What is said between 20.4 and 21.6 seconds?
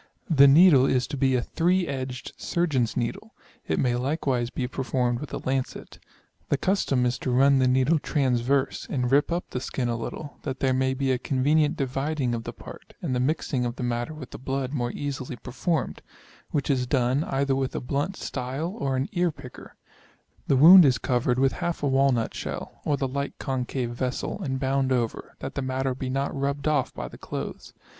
the wound is covered with